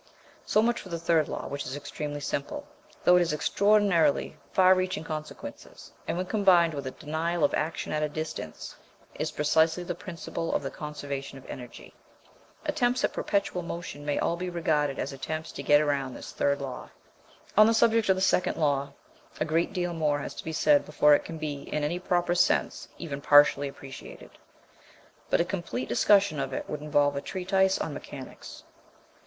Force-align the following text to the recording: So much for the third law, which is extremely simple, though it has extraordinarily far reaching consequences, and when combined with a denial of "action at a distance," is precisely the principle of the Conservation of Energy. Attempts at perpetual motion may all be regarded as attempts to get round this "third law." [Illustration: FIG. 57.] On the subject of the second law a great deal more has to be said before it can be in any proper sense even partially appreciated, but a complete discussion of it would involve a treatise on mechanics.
So 0.47 0.63
much 0.63 0.81
for 0.81 0.89
the 0.89 0.97
third 0.97 1.27
law, 1.27 1.45
which 1.45 1.63
is 1.63 1.75
extremely 1.75 2.21
simple, 2.21 2.67
though 3.03 3.17
it 3.17 3.19
has 3.19 3.33
extraordinarily 3.33 4.35
far 4.51 4.73
reaching 4.73 5.03
consequences, 5.03 5.91
and 6.07 6.17
when 6.17 6.25
combined 6.25 6.73
with 6.73 6.87
a 6.87 6.97
denial 6.97 7.43
of 7.43 7.53
"action 7.53 7.91
at 7.93 8.01
a 8.01 8.09
distance," 8.09 8.75
is 9.13 9.29
precisely 9.29 9.83
the 9.83 9.93
principle 9.93 10.55
of 10.55 10.63
the 10.63 10.71
Conservation 10.71 11.37
of 11.37 11.45
Energy. 11.47 11.93
Attempts 12.65 13.03
at 13.03 13.13
perpetual 13.13 13.61
motion 13.61 14.03
may 14.03 14.17
all 14.17 14.35
be 14.35 14.49
regarded 14.49 14.97
as 14.97 15.13
attempts 15.13 15.51
to 15.51 15.61
get 15.61 15.81
round 15.85 16.15
this 16.15 16.31
"third 16.31 16.61
law." 16.61 16.89
[Illustration: 16.89 17.03
FIG. 17.11 17.47
57.] 17.49 17.61
On 17.61 17.67
the 17.67 17.73
subject 17.75 18.09
of 18.09 18.15
the 18.15 18.21
second 18.23 18.57
law 18.57 18.93
a 19.39 19.45
great 19.45 19.71
deal 19.71 19.93
more 19.93 20.17
has 20.17 20.33
to 20.33 20.43
be 20.43 20.51
said 20.51 20.83
before 20.83 21.13
it 21.13 21.23
can 21.23 21.37
be 21.37 21.61
in 21.71 21.83
any 21.83 21.99
proper 21.99 22.33
sense 22.33 22.87
even 22.97 23.21
partially 23.21 23.67
appreciated, 23.67 24.31
but 25.29 25.39
a 25.39 25.45
complete 25.45 25.87
discussion 25.87 26.39
of 26.39 26.53
it 26.53 26.67
would 26.67 26.81
involve 26.81 27.15
a 27.15 27.21
treatise 27.21 27.77
on 27.79 27.93
mechanics. 27.93 28.63